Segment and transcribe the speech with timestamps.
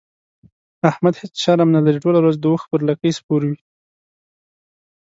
[0.89, 3.57] احمد هيڅ شرم نه لري؛ ټوله ورځ د اوښ پر لکۍ سپور وي.